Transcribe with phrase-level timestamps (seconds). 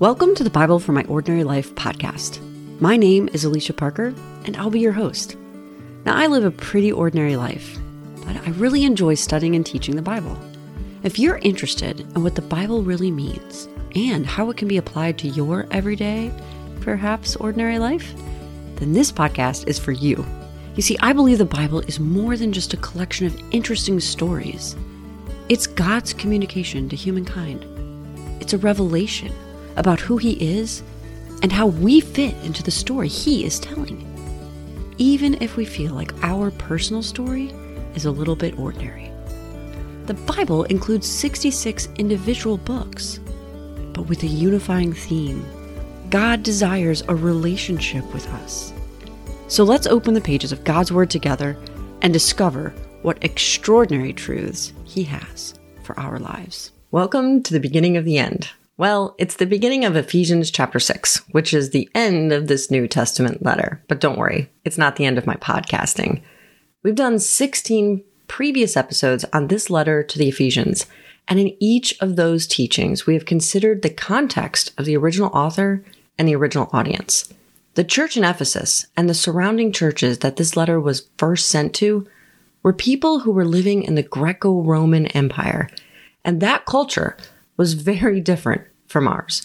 [0.00, 2.40] Welcome to the Bible for My Ordinary Life podcast.
[2.80, 4.14] My name is Alicia Parker,
[4.46, 5.36] and I'll be your host.
[6.06, 7.78] Now, I live a pretty ordinary life,
[8.24, 10.40] but I really enjoy studying and teaching the Bible.
[11.02, 15.18] If you're interested in what the Bible really means and how it can be applied
[15.18, 16.32] to your everyday,
[16.80, 18.14] perhaps ordinary life,
[18.76, 20.24] then this podcast is for you.
[20.76, 24.76] You see, I believe the Bible is more than just a collection of interesting stories.
[25.50, 27.66] It's God's communication to humankind.
[28.40, 29.34] It's a revelation
[29.76, 30.82] about who He is
[31.42, 34.06] and how we fit into the story He is telling.
[34.98, 37.52] Even if we feel like our personal story
[37.94, 39.10] is a little bit ordinary.
[40.06, 43.20] The Bible includes 66 individual books,
[43.92, 45.44] but with a unifying theme.
[46.10, 48.72] God desires a relationship with us.
[49.46, 51.56] So let's open the pages of God's Word together
[52.02, 56.72] and discover what extraordinary truths He has for our lives.
[56.90, 58.50] Welcome to the beginning of the end.
[58.80, 62.88] Well, it's the beginning of Ephesians chapter 6, which is the end of this New
[62.88, 63.84] Testament letter.
[63.88, 66.22] But don't worry, it's not the end of my podcasting.
[66.82, 70.86] We've done 16 previous episodes on this letter to the Ephesians,
[71.28, 75.84] and in each of those teachings, we have considered the context of the original author
[76.16, 77.30] and the original audience.
[77.74, 82.08] The church in Ephesus and the surrounding churches that this letter was first sent to
[82.62, 85.68] were people who were living in the Greco Roman Empire,
[86.24, 87.18] and that culture
[87.60, 89.42] was very different from ours.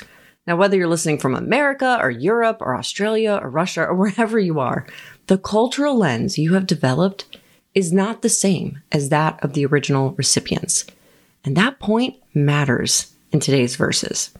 [0.47, 4.57] Now, whether you're listening from America or Europe or Australia or Russia or wherever you
[4.57, 4.87] are,
[5.27, 7.37] the cultural lens you have developed
[7.73, 10.85] is not the same as that of the original recipients.
[11.43, 14.33] And that point matters in today's verses.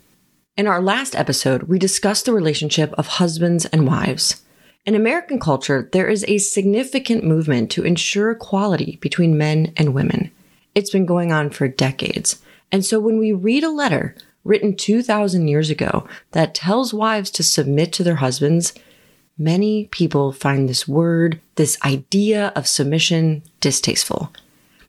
[0.55, 4.41] In our last episode, we discussed the relationship of husbands and wives.
[4.85, 10.31] In American culture, there is a significant movement to ensure equality between men and women.
[10.75, 12.41] It's been going on for decades.
[12.71, 17.43] And so when we read a letter written 2,000 years ago that tells wives to
[17.43, 18.73] submit to their husbands,
[19.37, 24.31] many people find this word, this idea of submission, distasteful.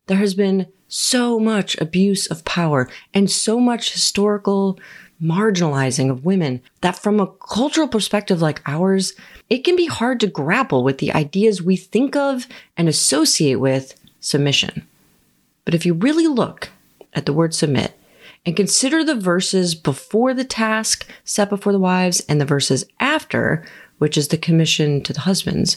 [0.06, 4.78] There has been so much abuse of power and so much historical
[5.22, 9.14] marginalizing of women that from a cultural perspective like ours,
[9.48, 13.98] it can be hard to grapple with the ideas we think of and associate with
[14.20, 14.86] submission.
[15.64, 16.68] But if you really look
[17.16, 17.98] at the word submit,
[18.44, 23.66] and consider the verses before the task set before the wives and the verses after,
[23.98, 25.76] which is the commission to the husbands,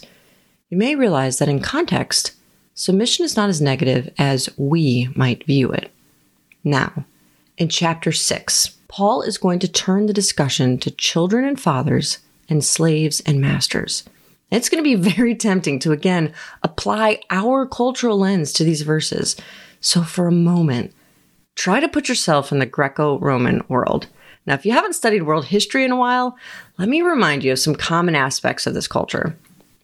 [0.70, 2.34] you may realize that in context,
[2.76, 5.92] submission is not as negative as we might view it.
[6.64, 7.06] Now,
[7.58, 12.64] in chapter 6, Paul is going to turn the discussion to children and fathers and
[12.64, 14.04] slaves and masters.
[14.52, 16.34] It's going to be very tempting to again
[16.64, 19.36] apply our cultural lens to these verses.
[19.82, 20.94] So, for a moment,
[21.56, 24.08] try to put yourself in the Greco Roman world.
[24.46, 26.38] Now, if you haven't studied world history in a while,
[26.78, 29.38] let me remind you of some common aspects of this culture.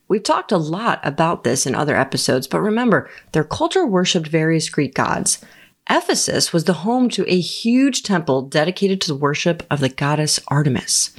[0.07, 4.69] We've talked a lot about this in other episodes, but remember, their culture worshipped various
[4.69, 5.43] Greek gods.
[5.89, 10.39] Ephesus was the home to a huge temple dedicated to the worship of the goddess
[10.47, 11.15] Artemis.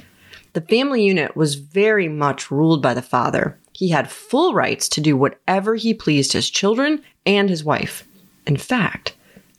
[0.53, 3.59] The family unit was very much ruled by the father.
[3.73, 8.07] He had full rights to do whatever he pleased his children and his wife.
[8.45, 9.15] In fact,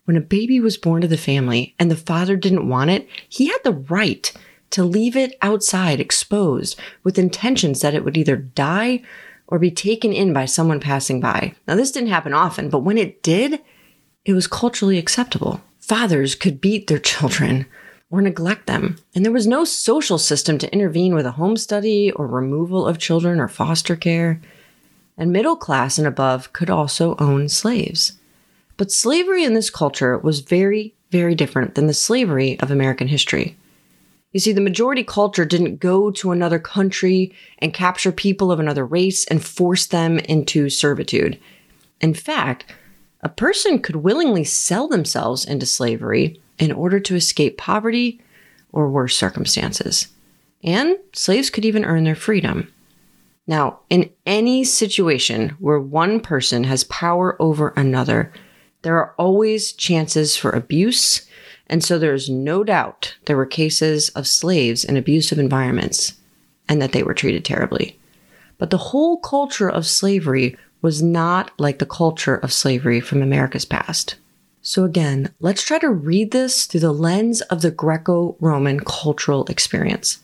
[0.08, 3.48] when a baby was born to the family and the father didn't want it, he
[3.48, 4.32] had the right
[4.70, 9.02] to leave it outside exposed with intentions that it would either die
[9.48, 11.54] or be taken in by someone passing by.
[11.66, 13.60] Now, this didn't happen often, but when it did,
[14.24, 15.60] it was culturally acceptable.
[15.78, 17.66] Fathers could beat their children
[18.10, 22.12] or neglect them, and there was no social system to intervene with a home study
[22.12, 24.40] or removal of children or foster care.
[25.18, 28.14] And middle class and above could also own slaves.
[28.78, 33.58] But slavery in this culture was very, very different than the slavery of American history.
[34.32, 38.86] You see, the majority culture didn't go to another country and capture people of another
[38.86, 41.40] race and force them into servitude.
[42.00, 42.72] In fact,
[43.20, 48.20] a person could willingly sell themselves into slavery in order to escape poverty
[48.70, 50.08] or worse circumstances.
[50.62, 52.72] And slaves could even earn their freedom.
[53.48, 58.32] Now, in any situation where one person has power over another,
[58.88, 61.28] there are always chances for abuse,
[61.66, 66.14] and so there's no doubt there were cases of slaves in abusive environments
[66.70, 67.98] and that they were treated terribly.
[68.56, 73.66] But the whole culture of slavery was not like the culture of slavery from America's
[73.66, 74.14] past.
[74.62, 79.44] So again, let's try to read this through the lens of the Greco Roman cultural
[79.48, 80.20] experience.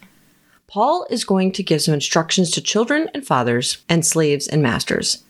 [0.68, 5.22] Paul is going to give some instructions to children and fathers and slaves and masters.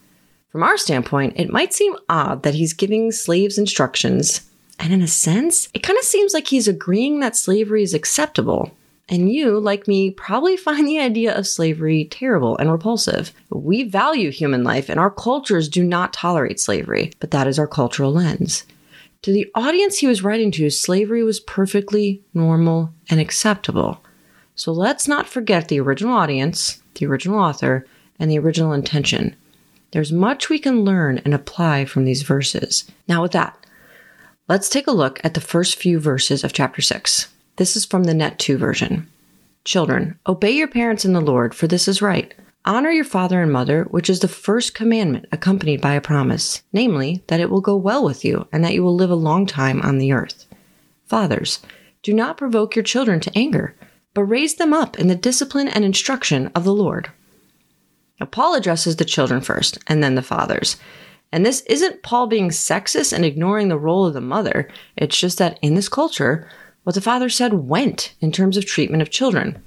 [0.55, 4.49] From our standpoint, it might seem odd that he's giving slaves instructions,
[4.79, 8.71] and in a sense, it kind of seems like he's agreeing that slavery is acceptable,
[9.09, 13.33] And you, like me, probably find the idea of slavery terrible and repulsive.
[13.51, 17.67] We value human life, and our cultures do not tolerate slavery, but that is our
[17.67, 18.63] cultural lens.
[19.23, 24.05] To the audience he was writing to, slavery was perfectly normal and acceptable.
[24.55, 27.89] So let's not forget the original audience, the original author,
[28.21, 29.35] and the original intention.
[29.95, 32.91] There's much we can learn and apply from these verses.
[33.07, 33.57] Now, with that,
[34.49, 37.29] let's take a look at the first few verses of chapter 6.
[37.59, 39.09] This is from the Net 2 version.
[39.65, 42.35] Children, obey your parents in the Lord, for this is right.
[42.65, 47.23] Honor your father and mother, which is the first commandment accompanied by a promise, namely,
[47.29, 49.81] that it will go well with you and that you will live a long time
[49.83, 50.45] on the earth.
[51.07, 51.61] Fathers,
[52.03, 53.77] do not provoke your children to anger,
[54.13, 57.13] but raise them up in the discipline and instruction of the Lord.
[58.21, 60.77] Now, Paul addresses the children first and then the fathers.
[61.33, 64.69] And this isn't Paul being sexist and ignoring the role of the mother.
[64.97, 66.49] It's just that in this culture,
[66.85, 69.63] what the father said went in terms of treatment of children.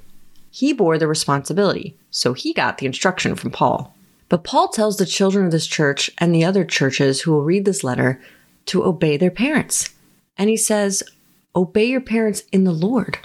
[0.49, 3.93] He bore the responsibility, so he got the instruction from Paul.
[4.29, 7.65] But Paul tells the children of this church and the other churches who will read
[7.65, 8.21] this letter
[8.67, 9.89] to obey their parents.
[10.37, 11.03] And he says,
[11.55, 13.17] Obey your parents in the Lord.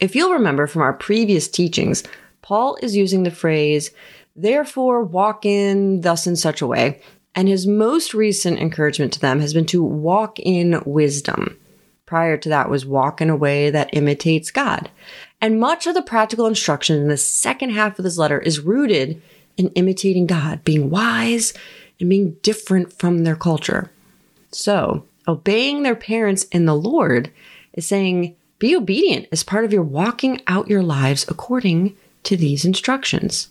[0.00, 2.02] If you'll remember from our previous teachings,
[2.42, 3.90] Paul is using the phrase,
[4.36, 7.00] therefore walk in thus in such a way.
[7.34, 11.58] And his most recent encouragement to them has been to walk in wisdom.
[12.06, 14.90] Prior to that was walk in a way that imitates God.
[15.40, 19.20] And much of the practical instruction in the second half of this letter is rooted
[19.56, 21.52] in imitating God, being wise
[22.00, 23.90] and being different from their culture.
[24.50, 27.30] So, obeying their parents in the Lord
[27.74, 32.64] is saying, be obedient as part of your walking out your lives according to these
[32.64, 33.48] instructions.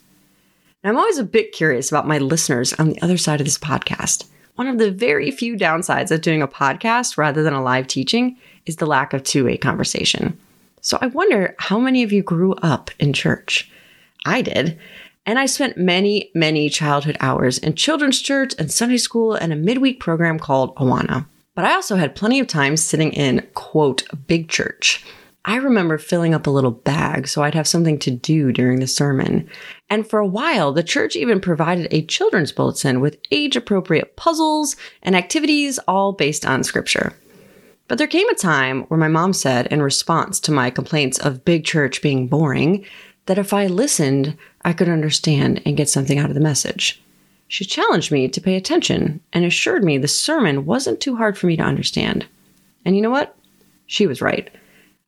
[0.90, 4.28] I'm always a bit curious about my listeners on the other side of this podcast.
[4.56, 8.38] One of the very few downsides of doing a podcast rather than a live teaching
[8.66, 10.38] is the lack of two way conversation.
[10.82, 13.70] So I wonder how many of you grew up in church?
[14.26, 14.80] I did.
[15.26, 19.56] And I spent many, many childhood hours in children's church and Sunday school and a
[19.56, 21.26] midweek program called Awana.
[21.56, 25.04] But I also had plenty of time sitting in, quote, big church.
[25.48, 28.88] I remember filling up a little bag so I'd have something to do during the
[28.88, 29.48] sermon.
[29.92, 34.76] And for a while, the church even provided a children's bulletin with age appropriate puzzles
[35.04, 37.14] and activities, all based on scripture.
[37.88, 41.46] But there came a time where my mom said, in response to my complaints of
[41.46, 42.84] big church being boring,
[43.28, 47.04] that if I listened, I could understand and get something out of the message.
[47.48, 51.46] She challenged me to pay attention and assured me the sermon wasn't too hard for
[51.46, 52.26] me to understand.
[52.84, 53.36] And you know what?
[53.86, 54.50] She was right.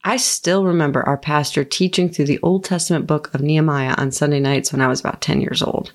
[0.08, 4.40] I still remember our pastor teaching through the Old Testament book of Nehemiah on Sunday
[4.40, 5.92] nights when I was about 10 years old.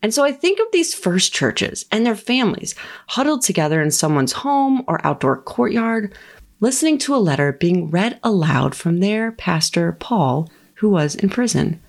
[0.00, 2.74] And so I think of these first churches and their families
[3.08, 6.14] huddled together in someone's home or outdoor courtyard,
[6.60, 11.82] listening to a letter being read aloud from their pastor, Paul, who was in prison.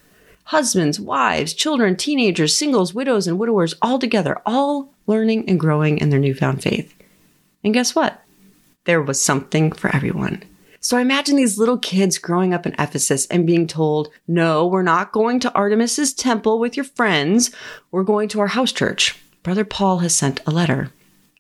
[0.44, 6.10] Husbands, wives, children, teenagers, singles, widows, and widowers all together, all learning and growing in
[6.10, 6.94] their newfound faith.
[7.64, 8.22] And guess what?
[8.84, 10.44] There was something for everyone.
[10.84, 14.84] So I imagine these little kids growing up in Ephesus and being told, no, we're
[14.84, 17.52] not going to Artemis's temple with your friends.
[17.92, 19.18] We're going to our house church.
[19.44, 20.92] Brother Paul has sent a letter.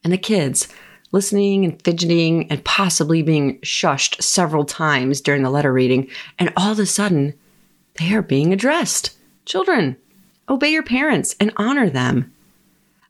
[0.01, 0.69] And the kids,
[1.11, 6.07] listening and fidgeting and possibly being shushed several times during the letter reading.
[6.39, 7.33] And all of a sudden,
[7.95, 9.17] they are being addressed.
[9.43, 9.97] Children,
[10.47, 12.32] obey your parents and honor them.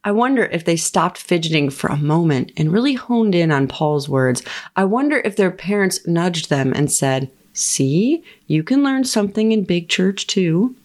[0.06, 4.10] I wonder if they stopped fidgeting for a moment and really honed in on Paul's
[4.10, 4.44] words.
[4.76, 9.64] I wonder if their parents nudged them and said, See, you can learn something in
[9.64, 10.76] big church too.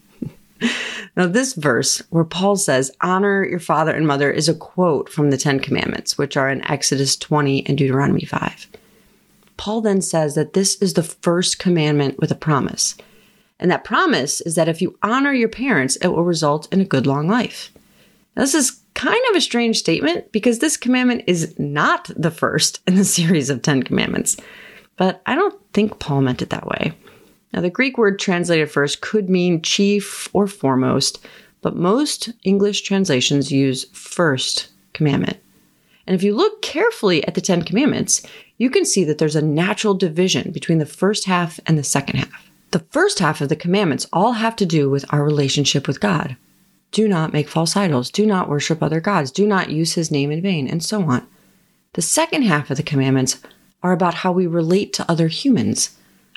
[1.17, 5.31] now, this verse where Paul says, Honor your father and mother is a quote from
[5.31, 8.69] the Ten Commandments, which are in Exodus 20 and Deuteronomy 5.
[9.57, 12.97] Paul then says that this is the first commandment with a promise.
[13.59, 16.85] And that promise is that if you honor your parents, it will result in a
[16.85, 17.73] good long life.
[18.37, 22.81] Now, this is kind of a strange statement because this commandment is not the first
[22.89, 24.37] in the series of Ten Commandments.
[24.97, 26.93] But I don't think Paul meant it that way.
[27.53, 31.25] Now, the Greek word translated first could mean chief or foremost,
[31.63, 35.39] but most English translations use first commandment.
[36.07, 38.23] And if you look carefully at the Ten Commandments,
[38.57, 42.17] you can see that there's a natural division between the first half and the second
[42.17, 42.51] half.
[42.73, 46.37] The first half of the commandments all have to do with our relationship with God.
[46.91, 48.11] Do not make false idols.
[48.11, 49.31] Do not worship other gods.
[49.31, 51.27] Do not use his name in vain, and so on.
[51.95, 53.41] The second half of the commandments
[53.83, 55.97] are about how we relate to other humans.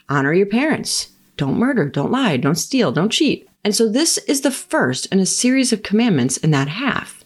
[0.10, 1.10] Honor your parents.
[1.38, 1.90] Don't murder.
[1.90, 2.38] Don't lie.
[2.38, 2.92] Don't steal.
[2.92, 3.50] Don't cheat.
[3.64, 7.24] And so this is the first in a series of commandments in that half.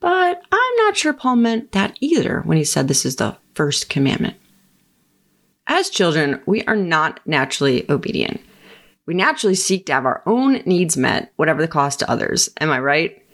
[0.00, 3.88] But I'm not sure Paul meant that either when he said this is the first
[3.88, 4.36] commandment.
[5.66, 8.40] As children, we are not naturally obedient.
[9.08, 12.50] We naturally seek to have our own needs met, whatever the cost to others.
[12.60, 13.24] Am I right?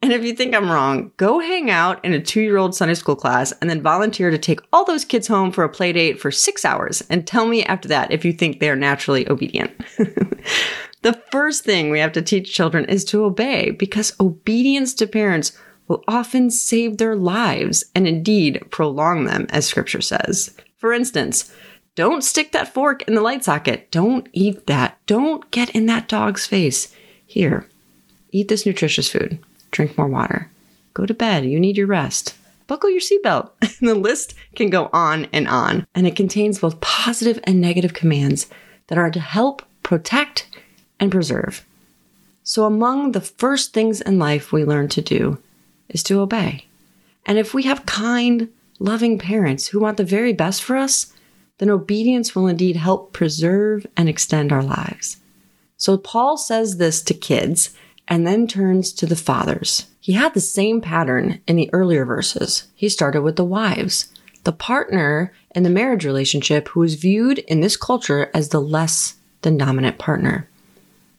[0.00, 2.94] And if you think I'm wrong, go hang out in a two year old Sunday
[2.94, 6.20] school class and then volunteer to take all those kids home for a play date
[6.20, 9.72] for six hours and tell me after that if you think they are naturally obedient.
[11.02, 15.58] the first thing we have to teach children is to obey because obedience to parents
[15.88, 20.54] will often save their lives and indeed prolong them, as scripture says.
[20.76, 21.52] For instance,
[21.94, 23.90] don't stick that fork in the light socket.
[23.90, 24.98] Don't eat that.
[25.06, 26.94] Don't get in that dog's face.
[27.26, 27.68] Here,
[28.32, 29.38] eat this nutritious food
[29.70, 30.48] drink more water,
[30.94, 32.36] go to bed, you need your rest,
[32.68, 33.50] buckle your seatbelt.
[33.80, 38.48] the list can go on and on, and it contains both positive and negative commands
[38.86, 40.46] that are to help protect
[41.00, 41.64] and preserve.
[42.44, 45.38] So, among the first things in life we learn to do
[45.88, 46.66] is to obey.
[47.26, 48.48] And if we have kind,
[48.78, 51.12] loving parents who want the very best for us,
[51.58, 55.18] then obedience will indeed help preserve and extend our lives.
[55.76, 57.74] So, Paul says this to kids
[58.08, 59.86] and then turns to the fathers.
[60.00, 62.64] He had the same pattern in the earlier verses.
[62.74, 64.12] He started with the wives,
[64.44, 69.14] the partner in the marriage relationship who was viewed in this culture as the less
[69.42, 70.48] than dominant partner.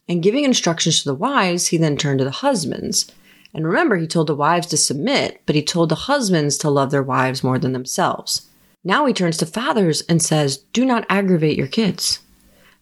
[0.07, 3.11] And giving instructions to the wives, he then turned to the husbands.
[3.53, 6.91] And remember, he told the wives to submit, but he told the husbands to love
[6.91, 8.47] their wives more than themselves.
[8.85, 12.19] Now he turns to fathers and says, Do not aggravate your kids.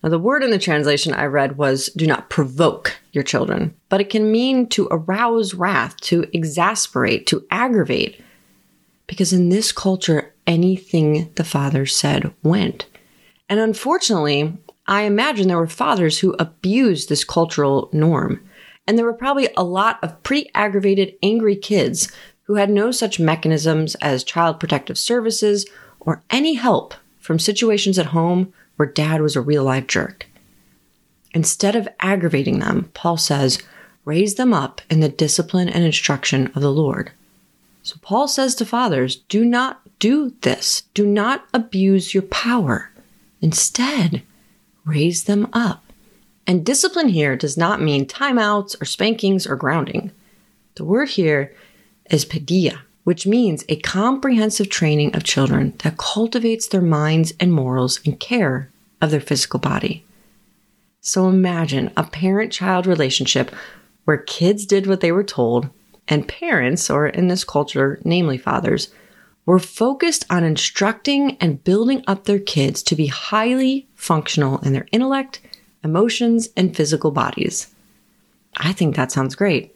[0.04, 4.02] Now, the word in the translation I read was do not provoke your children, but
[4.02, 8.22] it can mean to arouse wrath, to exasperate, to aggravate.
[9.08, 12.86] Because in this culture, anything the father said went.
[13.48, 14.58] And unfortunately,
[14.88, 18.46] I imagine there were fathers who abused this cultural norm.
[18.86, 22.12] And there were probably a lot of pretty aggravated, angry kids
[22.44, 25.66] who had no such mechanisms as child protective services
[26.06, 30.28] or any help from situations at home where dad was a real life jerk.
[31.34, 33.62] Instead of aggravating them, Paul says,
[34.06, 37.12] raise them up in the discipline and instruction of the Lord.
[37.82, 40.84] So Paul says to fathers, do not do this.
[40.94, 42.92] Do not abuse your power.
[43.42, 44.22] Instead,
[44.86, 45.84] raise them up.
[46.46, 50.12] And discipline here does not mean timeouts or spankings or grounding.
[50.76, 51.54] The word here
[52.10, 58.00] is paideia, which means a comprehensive training of children that cultivates their minds and morals
[58.06, 58.70] and care
[59.02, 60.06] of their physical body.
[61.02, 63.52] So imagine a parent child relationship
[64.06, 65.70] where kids did what they were told,
[66.08, 68.90] and parents, or in this culture, namely fathers,
[69.46, 74.88] were focused on instructing and building up their kids to be highly functional in their
[74.92, 75.42] intellect,
[75.84, 77.68] emotions, and physical bodies.
[78.58, 79.73] I think that sounds great.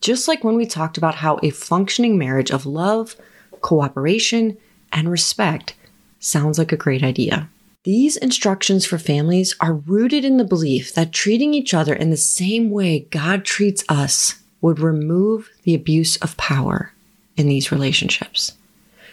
[0.00, 3.16] Just like when we talked about how a functioning marriage of love,
[3.60, 4.56] cooperation,
[4.92, 5.74] and respect
[6.18, 7.48] sounds like a great idea.
[7.84, 12.16] These instructions for families are rooted in the belief that treating each other in the
[12.16, 16.92] same way God treats us would remove the abuse of power
[17.36, 18.52] in these relationships.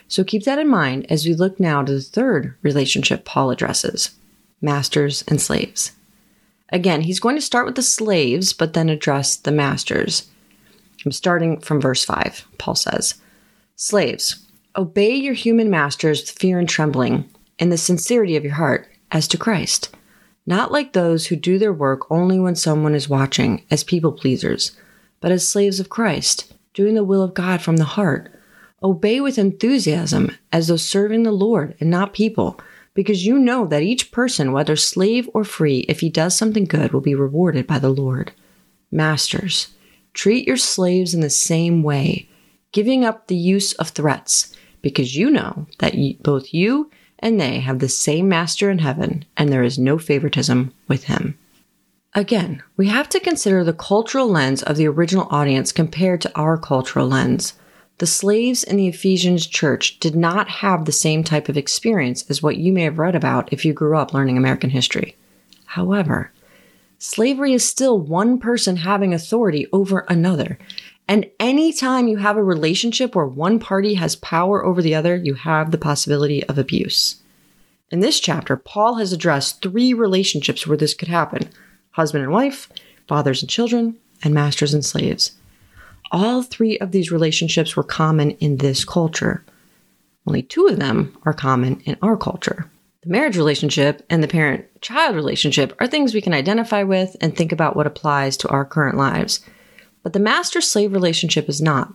[0.09, 4.11] So keep that in mind as we look now to the third relationship Paul addresses
[4.61, 5.91] masters and slaves.
[6.69, 10.27] Again, he's going to start with the slaves, but then address the masters.
[11.05, 12.47] I'm starting from verse 5.
[12.57, 13.15] Paul says,
[13.75, 18.87] Slaves, obey your human masters with fear and trembling, in the sincerity of your heart,
[19.11, 19.95] as to Christ,
[20.45, 24.77] not like those who do their work only when someone is watching, as people pleasers,
[25.19, 28.31] but as slaves of Christ, doing the will of God from the heart.
[28.83, 32.59] Obey with enthusiasm, as though serving the Lord and not people,
[32.93, 36.93] because you know that each person, whether slave or free, if he does something good,
[36.93, 38.31] will be rewarded by the Lord.
[38.91, 39.69] Masters,
[40.17, 42.27] Treat your slaves in the same way,
[42.71, 45.93] giving up the use of threats, because you know that
[46.23, 50.73] both you and they have the same master in heaven, and there is no favoritism
[50.87, 51.37] with him.
[52.15, 56.57] Again, we have to consider the cultural lens of the original audience compared to our
[56.57, 57.53] cultural lens.
[57.99, 62.41] The slaves in the Ephesians church did not have the same type of experience as
[62.41, 65.15] what you may have read about if you grew up learning American history.
[65.65, 66.31] However,
[66.97, 70.57] slavery is still one person having authority over another.
[71.07, 75.35] And anytime you have a relationship where one party has power over the other, you
[75.35, 77.21] have the possibility of abuse.
[77.89, 81.49] In this chapter, Paul has addressed three relationships where this could happen
[81.91, 82.69] husband and wife,
[83.07, 85.31] fathers and children, and masters and slaves.
[86.11, 89.43] All three of these relationships were common in this culture.
[90.27, 92.69] Only two of them are common in our culture.
[93.03, 97.35] The marriage relationship and the parent child relationship are things we can identify with and
[97.35, 99.39] think about what applies to our current lives.
[100.03, 101.93] But the master slave relationship is not.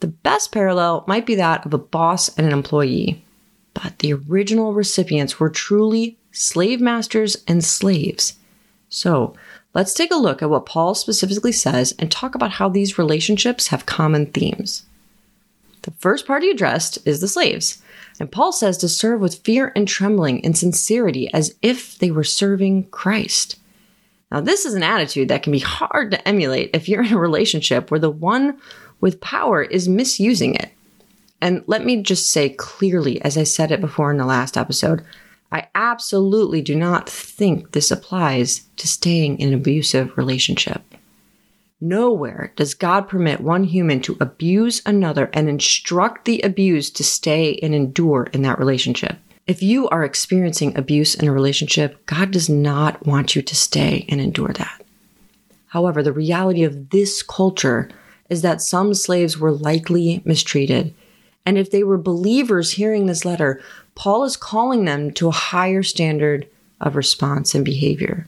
[0.00, 3.24] The best parallel might be that of a boss and an employee.
[3.74, 8.38] but the original recipients were truly slave masters and slaves.
[8.88, 9.34] So
[9.74, 13.68] let's take a look at what Paul specifically says and talk about how these relationships
[13.68, 14.84] have common themes.
[15.84, 17.82] The first party addressed is the slaves.
[18.18, 22.24] And Paul says to serve with fear and trembling and sincerity as if they were
[22.24, 23.58] serving Christ.
[24.32, 27.18] Now, this is an attitude that can be hard to emulate if you're in a
[27.18, 28.58] relationship where the one
[29.02, 30.72] with power is misusing it.
[31.42, 35.04] And let me just say clearly, as I said it before in the last episode,
[35.52, 40.82] I absolutely do not think this applies to staying in an abusive relationship.
[41.80, 47.58] Nowhere does God permit one human to abuse another and instruct the abused to stay
[47.62, 49.16] and endure in that relationship.
[49.46, 54.06] If you are experiencing abuse in a relationship, God does not want you to stay
[54.08, 54.82] and endure that.
[55.66, 57.90] However, the reality of this culture
[58.30, 60.94] is that some slaves were likely mistreated.
[61.44, 63.60] And if they were believers hearing this letter,
[63.94, 66.48] Paul is calling them to a higher standard
[66.80, 68.26] of response and behavior.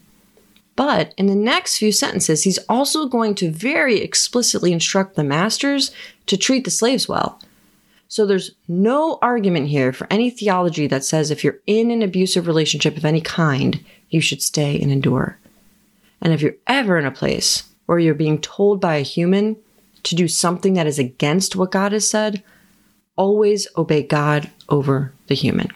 [0.77, 5.91] But in the next few sentences, he's also going to very explicitly instruct the masters
[6.27, 7.41] to treat the slaves well.
[8.09, 12.47] So there's no argument here for any theology that says if you're in an abusive
[12.47, 15.39] relationship of any kind, you should stay and endure.
[16.21, 19.57] And if you're ever in a place where you're being told by a human
[20.05, 22.43] to do something that is against what God has said,
[23.17, 25.69] always obey God over the human.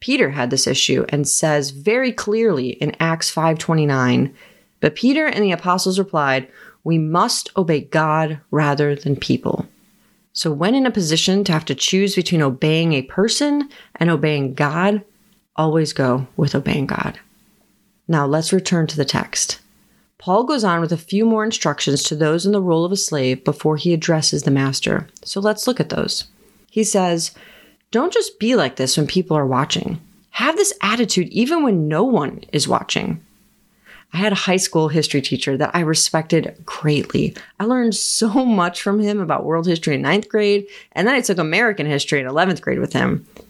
[0.00, 4.32] Peter had this issue and says very clearly in Acts 5:29,
[4.80, 6.48] but Peter and the apostles replied,
[6.84, 9.66] "We must obey God rather than people."
[10.32, 14.52] So when in a position to have to choose between obeying a person and obeying
[14.54, 15.02] God,
[15.56, 17.18] always go with obeying God.
[18.06, 19.58] Now let's return to the text.
[20.18, 22.96] Paul goes on with a few more instructions to those in the role of a
[22.96, 25.08] slave before he addresses the master.
[25.24, 26.24] So let's look at those.
[26.70, 27.30] He says,
[27.90, 30.00] don't just be like this when people are watching.
[30.30, 33.22] Have this attitude even when no one is watching.
[34.12, 37.36] I had a high school history teacher that I respected greatly.
[37.58, 41.20] I learned so much from him about world history in ninth grade, and then I
[41.20, 43.26] took American history in 11th grade with him.
[43.34, 43.44] But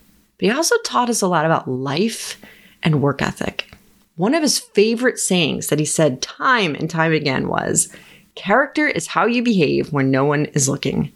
[0.46, 2.40] he also taught us a lot about life
[2.82, 3.70] and work ethic.
[4.16, 7.92] One of his favorite sayings that he said time and time again was,
[8.34, 11.12] Character is how you behave when no one is looking.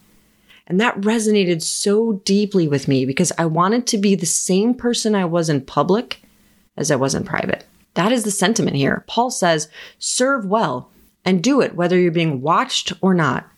[0.70, 5.16] And that resonated so deeply with me because I wanted to be the same person
[5.16, 6.22] I was in public
[6.76, 7.66] as I was in private.
[7.94, 9.02] That is the sentiment here.
[9.08, 10.88] Paul says, serve well
[11.24, 13.48] and do it whether you're being watched or not.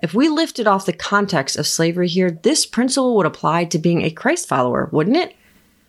[0.00, 4.02] If we lifted off the context of slavery here, this principle would apply to being
[4.02, 5.34] a Christ follower, wouldn't it?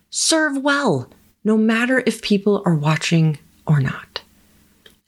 [0.09, 1.11] Serve well,
[1.43, 4.14] no matter if people are watching or not.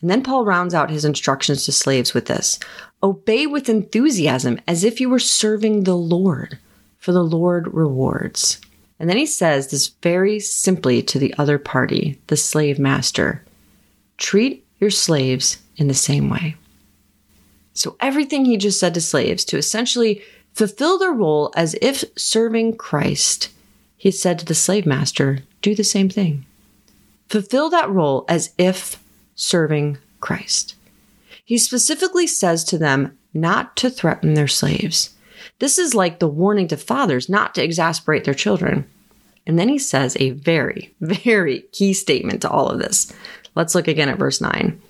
[0.02, 2.60] And then Paul rounds out his instructions to slaves with this
[3.02, 6.58] Obey with enthusiasm as if you were serving the Lord,
[6.98, 8.60] for the Lord rewards.
[9.00, 13.44] And then he says this very simply to the other party, the slave master
[14.18, 16.56] treat your slaves in the same way.
[17.74, 22.78] So, everything he just said to slaves to essentially fulfill their role as if serving
[22.78, 23.50] Christ,
[23.96, 26.46] he said to the slave master, do the same thing.
[27.30, 29.02] Fulfill that role as if
[29.38, 30.76] serving Christ.
[31.46, 35.16] He specifically says to them not to threaten their slaves.
[35.60, 38.86] This is like the warning to fathers not to exasperate their children.
[39.46, 43.14] And then he says a very, very key statement to all of this.
[43.56, 44.82] Let's look again at verse 9.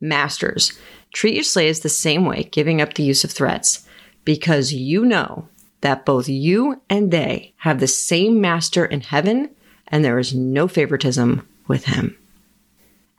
[0.00, 0.78] Masters,
[1.12, 3.86] treat your slaves the same way, giving up the use of threats,
[4.24, 5.48] because you know
[5.80, 9.50] that both you and they have the same master in heaven,
[9.88, 12.17] and there is no favoritism with him.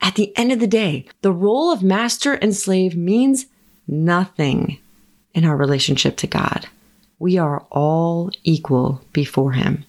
[0.02, 3.48] At the end of the day, the role of master and slave means
[3.88, 4.80] nothing
[5.34, 6.68] in our relationship to God.
[7.20, 9.86] We are all equal before Him.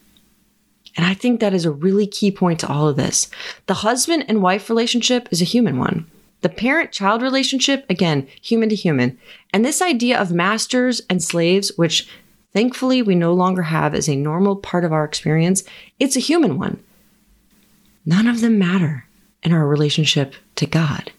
[0.97, 3.31] And I think that is a really key point to all of this.
[3.67, 6.11] The husband and wife relationship is a human one.
[6.41, 9.19] The parent child relationship, again, human to human.
[9.53, 12.09] And this idea of masters and slaves, which
[12.53, 15.63] thankfully we no longer have as a normal part of our experience,
[16.01, 16.83] it's a human one.
[18.05, 19.07] None of them matter
[19.43, 21.13] in our relationship to God.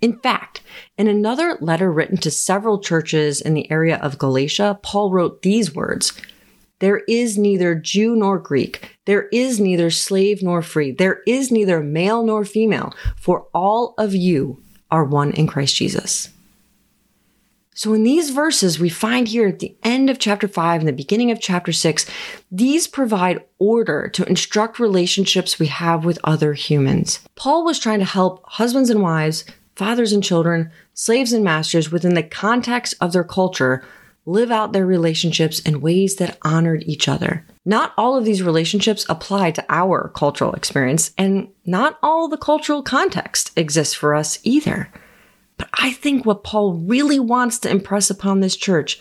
[0.00, 0.62] In fact,
[0.96, 5.74] in another letter written to several churches in the area of Galatia, Paul wrote these
[5.74, 6.12] words
[6.78, 11.80] There is neither Jew nor Greek, there is neither slave nor free, there is neither
[11.80, 16.30] male nor female, for all of you are one in Christ Jesus.
[17.78, 20.92] So, in these verses, we find here at the end of chapter 5 and the
[20.92, 22.06] beginning of chapter 6,
[22.50, 27.20] these provide order to instruct relationships we have with other humans.
[27.36, 29.44] Paul was trying to help husbands and wives,
[29.76, 33.84] fathers and children, slaves and masters within the context of their culture
[34.26, 37.46] live out their relationships in ways that honored each other.
[37.64, 42.82] Not all of these relationships apply to our cultural experience, and not all the cultural
[42.82, 44.90] context exists for us either.
[45.58, 48.98] But I think what Paul really wants to impress upon this church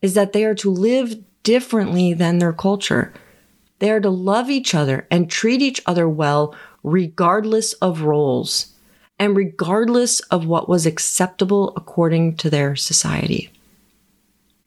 [0.00, 3.12] is that they are to live differently than their culture.
[3.78, 8.74] They are to love each other and treat each other well, regardless of roles
[9.18, 13.50] and regardless of what was acceptable according to their society.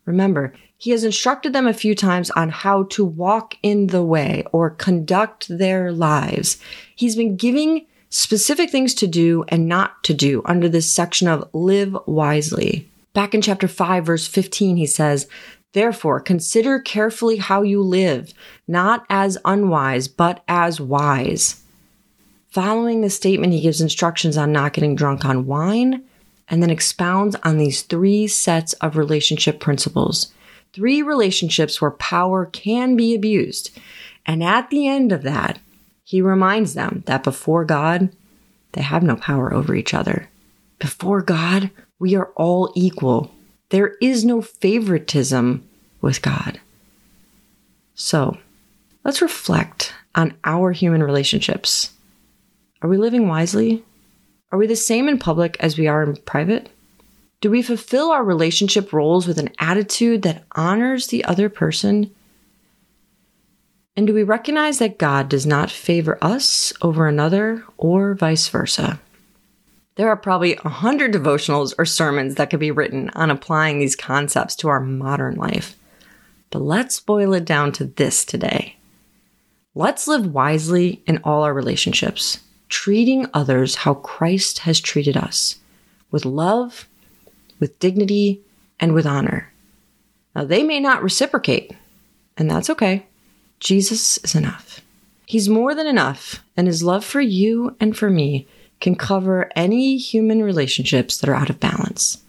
[0.05, 4.43] Remember, he has instructed them a few times on how to walk in the way
[4.51, 6.57] or conduct their lives.
[6.95, 11.49] He's been giving specific things to do and not to do under this section of
[11.53, 12.89] live wisely.
[13.13, 15.27] Back in chapter 5, verse 15, he says,
[15.73, 18.33] Therefore, consider carefully how you live,
[18.67, 21.61] not as unwise, but as wise.
[22.47, 26.05] Following the statement, he gives instructions on not getting drunk on wine
[26.47, 30.31] and then expounds on these three sets of relationship principles.
[30.71, 33.77] Three relationships where power can be abused.
[34.25, 35.59] And at the end of that,
[36.05, 38.15] he reminds them that before God,
[38.73, 40.29] they have no power over each other.
[40.77, 43.31] Before God, we are all equal.
[43.69, 45.67] There is no favoritism
[46.01, 46.59] with God.
[47.95, 48.37] So
[49.03, 51.91] let's reflect on our human relationships.
[52.83, 53.83] Are we living wisely?
[54.51, 56.69] Are we the same in public as we are in private?
[57.41, 62.13] Do we fulfill our relationship roles with an attitude that honors the other person
[63.97, 68.99] and do we recognize that God does not favor us over another or vice versa?
[69.95, 73.95] There are probably a hundred devotionals or sermons that could be written on applying these
[73.95, 75.77] concepts to our modern life.
[76.51, 78.75] But let's boil it down to this today.
[79.73, 85.57] Let's live wisely in all our relationships, treating others how Christ has treated us
[86.11, 86.87] with love,
[87.59, 88.41] with dignity,
[88.79, 89.51] and with honor.
[90.35, 91.73] Now, they may not reciprocate,
[92.37, 93.05] and that's okay.
[93.59, 94.81] Jesus is enough.
[95.25, 98.47] He's more than enough, and his love for you and for me
[98.79, 102.23] can cover any human relationships that are out of balance.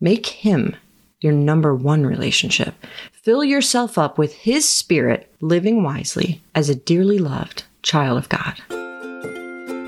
[0.00, 0.76] Make him
[1.20, 2.74] your number one relationship.
[3.12, 8.54] Fill yourself up with his spirit, living wisely as a dearly loved child of God.